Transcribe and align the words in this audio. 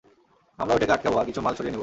আমরা 0.59 0.73
ঐটাকে 0.75 0.93
আটকাব, 0.93 1.13
আর 1.17 1.25
কিছু 1.25 1.41
মাল 1.41 1.53
সরিয়ে 1.55 1.73
নেব। 1.73 1.79